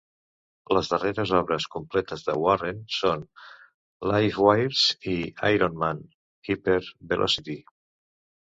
Les 0.75 0.87
darreres 0.93 1.33
obres 1.39 1.67
completes 1.75 2.25
de 2.29 2.35
Warren 2.45 2.79
són 3.01 3.25
"Livewires" 4.13 4.87
i 5.13 5.15
"Iron 5.53 5.79
Man: 5.85 6.03
Hypervelocity". 6.51 7.61